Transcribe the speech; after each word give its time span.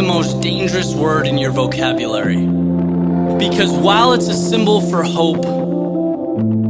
the 0.00 0.06
most 0.06 0.40
dangerous 0.40 0.94
word 0.94 1.26
in 1.26 1.36
your 1.36 1.50
vocabulary. 1.50 2.46
Because 3.36 3.70
while 3.70 4.14
it's 4.14 4.28
a 4.28 4.34
symbol 4.34 4.80
for 4.80 5.02
hope, 5.02 5.44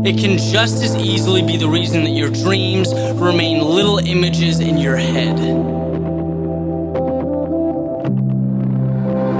it 0.05 0.19
can 0.19 0.37
just 0.37 0.83
as 0.83 0.97
easily 0.97 1.43
be 1.43 1.57
the 1.57 1.69
reason 1.69 2.03
that 2.03 2.11
your 2.11 2.29
dreams 2.29 2.93
remain 3.21 3.63
little 3.63 3.99
images 3.99 4.59
in 4.59 4.79
your 4.79 4.97
head. 4.97 5.37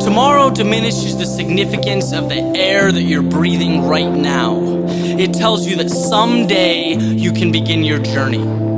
Tomorrow 0.01 0.51
diminishes 0.51 1.17
the 1.17 1.27
significance 1.27 2.13
of 2.13 2.29
the 2.29 2.41
air 2.57 2.93
that 2.93 3.03
you're 3.03 3.23
breathing 3.23 3.89
right 3.89 4.13
now. 4.13 4.57
It 4.87 5.35
tells 5.35 5.67
you 5.67 5.75
that 5.79 5.91
someday 5.91 6.95
you 6.95 7.33
can 7.33 7.51
begin 7.51 7.83
your 7.83 7.99
journey 7.99 8.70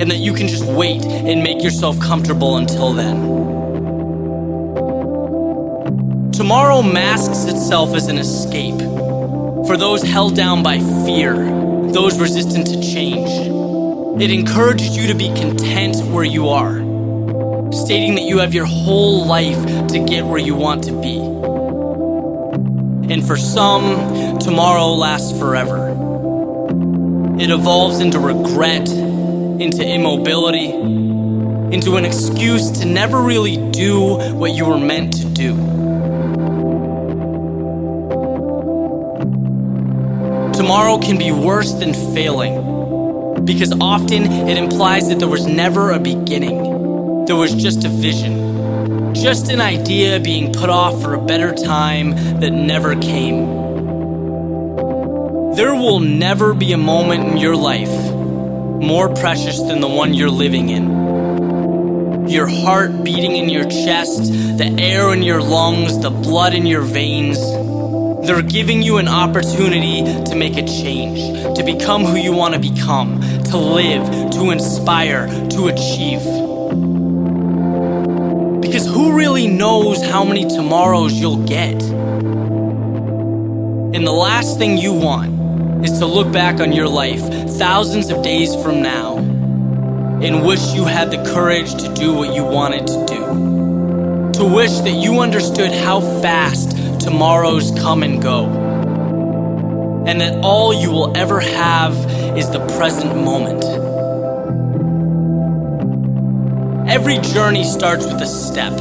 and 0.00 0.10
that 0.10 0.18
you 0.18 0.34
can 0.34 0.48
just 0.48 0.64
wait 0.64 1.04
and 1.04 1.42
make 1.42 1.62
yourself 1.62 1.98
comfortable 2.00 2.56
until 2.56 2.92
then. 2.92 3.44
Tomorrow 6.32 6.82
masks 6.82 7.44
itself 7.44 7.94
as 7.94 8.08
an 8.08 8.18
escape 8.18 8.78
for 9.66 9.76
those 9.76 10.02
held 10.02 10.36
down 10.36 10.62
by 10.62 10.78
fear, 11.06 11.36
those 11.92 12.20
resistant 12.20 12.66
to 12.66 12.80
change. 12.82 13.30
It 14.20 14.30
encourages 14.30 14.96
you 14.96 15.06
to 15.06 15.14
be 15.14 15.28
content 15.28 15.96
where 16.12 16.24
you 16.24 16.48
are, 16.48 16.74
stating 17.72 18.14
that 18.16 18.24
you 18.24 18.38
have 18.38 18.52
your 18.52 18.66
whole 18.66 19.26
life 19.26 19.88
to 19.88 19.98
get 20.04 20.24
where 20.26 20.38
you 20.38 20.54
want 20.54 20.84
to 20.84 20.92
be. 21.00 21.18
And 23.12 23.26
for 23.26 23.36
some, 23.36 24.38
tomorrow 24.38 24.92
lasts 24.94 25.38
forever. 25.38 25.90
It 27.38 27.50
evolves 27.50 28.00
into 28.00 28.18
regret, 28.18 28.88
into 29.60 29.86
immobility, 29.86 30.70
into 31.74 31.94
an 31.96 32.04
excuse 32.04 32.70
to 32.72 32.86
never 32.86 33.20
really 33.20 33.56
do 33.70 34.16
what 34.34 34.52
you 34.52 34.64
were 34.64 34.78
meant 34.78 35.12
to 35.12 35.24
do. 35.26 35.54
Tomorrow 40.52 40.98
can 40.98 41.18
be 41.18 41.30
worse 41.30 41.72
than 41.74 41.94
failing 42.14 43.44
because 43.44 43.72
often 43.80 44.24
it 44.48 44.56
implies 44.56 45.08
that 45.08 45.18
there 45.18 45.28
was 45.28 45.46
never 45.46 45.92
a 45.92 46.00
beginning. 46.00 47.26
There 47.26 47.36
was 47.36 47.54
just 47.54 47.84
a 47.84 47.88
vision, 47.88 49.14
just 49.14 49.50
an 49.50 49.60
idea 49.60 50.18
being 50.18 50.52
put 50.52 50.70
off 50.70 51.00
for 51.00 51.14
a 51.14 51.20
better 51.24 51.54
time 51.54 52.40
that 52.40 52.50
never 52.50 52.96
came. 52.96 53.46
There 55.54 55.74
will 55.74 56.00
never 56.00 56.54
be 56.54 56.72
a 56.72 56.78
moment 56.78 57.28
in 57.28 57.36
your 57.36 57.54
life 57.54 58.23
more 58.84 59.12
precious 59.14 59.60
than 59.60 59.80
the 59.80 59.88
one 59.88 60.14
you're 60.14 60.30
living 60.30 60.68
in. 60.68 62.28
Your 62.28 62.46
heart 62.46 63.04
beating 63.04 63.36
in 63.36 63.48
your 63.48 63.64
chest, 63.64 64.32
the 64.58 64.76
air 64.78 65.12
in 65.12 65.22
your 65.22 65.42
lungs, 65.42 65.98
the 65.98 66.10
blood 66.10 66.54
in 66.54 66.66
your 66.66 66.82
veins 66.82 67.38
they're 68.26 68.40
giving 68.40 68.80
you 68.80 68.96
an 68.96 69.06
opportunity 69.06 70.02
to 70.24 70.34
make 70.34 70.56
a 70.56 70.66
change, 70.66 71.18
to 71.58 71.62
become 71.62 72.04
who 72.04 72.16
you 72.16 72.32
want 72.32 72.54
to 72.54 72.60
become, 72.60 73.20
to 73.20 73.58
live, 73.58 74.30
to 74.30 74.50
inspire, 74.50 75.26
to 75.50 75.66
achieve. 75.66 76.20
Because 78.62 78.86
who 78.86 79.14
really 79.14 79.46
knows 79.46 80.02
how 80.02 80.24
many 80.24 80.48
tomorrows 80.48 81.12
you'll 81.12 81.44
get? 81.44 81.74
And 83.92 84.06
the 84.06 84.12
last 84.12 84.56
thing 84.58 84.78
you 84.78 84.94
want 84.94 85.33
is 85.84 85.98
to 85.98 86.06
look 86.06 86.32
back 86.32 86.60
on 86.60 86.72
your 86.72 86.88
life 86.88 87.20
thousands 87.58 88.08
of 88.08 88.22
days 88.22 88.54
from 88.62 88.80
now 88.80 89.18
and 89.18 90.42
wish 90.42 90.72
you 90.72 90.84
had 90.86 91.10
the 91.10 91.22
courage 91.34 91.74
to 91.74 91.92
do 91.92 92.14
what 92.14 92.34
you 92.34 92.42
wanted 92.42 92.86
to 92.86 93.04
do. 93.04 94.32
To 94.38 94.44
wish 94.46 94.70
that 94.78 94.94
you 94.94 95.20
understood 95.20 95.70
how 95.70 96.00
fast 96.22 96.70
tomorrows 97.00 97.70
come 97.78 98.02
and 98.02 98.22
go. 98.22 98.46
And 100.06 100.22
that 100.22 100.42
all 100.42 100.72
you 100.72 100.90
will 100.90 101.14
ever 101.14 101.38
have 101.40 101.94
is 102.38 102.48
the 102.48 102.66
present 102.78 103.14
moment. 103.14 103.62
Every 106.88 107.18
journey 107.18 107.64
starts 107.64 108.06
with 108.06 108.22
a 108.22 108.26
step. 108.26 108.72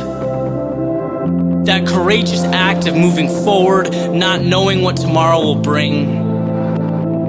That 1.65 1.85
courageous 1.85 2.43
act 2.43 2.87
of 2.87 2.95
moving 2.95 3.27
forward, 3.27 3.91
not 4.13 4.41
knowing 4.41 4.83
what 4.83 4.95
tomorrow 4.95 5.41
will 5.41 5.61
bring. 5.61 6.22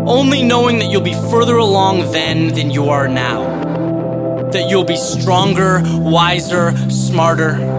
Only 0.06 0.42
knowing 0.42 0.78
that 0.80 0.90
you'll 0.90 1.00
be 1.00 1.14
further 1.30 1.56
along 1.56 2.12
then 2.12 2.48
than 2.48 2.70
you 2.70 2.90
are 2.90 3.08
now. 3.08 4.50
That 4.50 4.68
you'll 4.68 4.84
be 4.84 4.96
stronger, 4.96 5.82
wiser, 5.84 6.76
smarter 6.90 7.74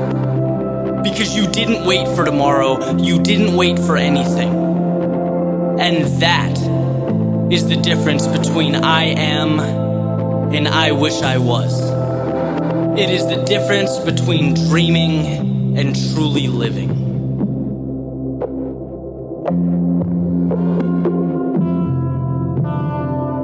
because 1.06 1.35
you 1.35 1.47
didn't 1.47 1.85
wait 1.85 2.08
for 2.16 2.25
tomorrow, 2.25 2.97
you 2.97 3.22
didn't 3.22 3.56
wait 3.56 3.78
for 3.78 3.96
anything. 3.96 4.50
And 5.80 6.19
that 6.19 6.58
is 7.53 7.68
the 7.68 7.75
difference 7.75 8.25
between 8.25 8.75
I 8.75 9.03
am 9.03 9.59
and 10.52 10.68
I 10.68 10.94
wish 10.94 11.22
I 11.22 11.38
was. 11.38 11.80
It 13.00 13.12
is 13.12 13.28
the 13.28 13.44
difference 13.46 14.00
between 14.00 14.56
dreaming 14.68 15.78
and 15.78 15.96
truly 15.96 16.47
living. 16.47 17.05
Thank 19.48 19.60
you. 22.66 23.34